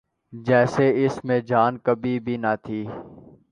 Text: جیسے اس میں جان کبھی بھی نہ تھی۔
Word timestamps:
جیسے 0.33 0.85
اس 1.05 1.23
میں 1.25 1.39
جان 1.41 1.77
کبھی 1.77 2.19
بھی 2.19 2.37
نہ 2.37 2.53
تھی۔ 2.63 2.85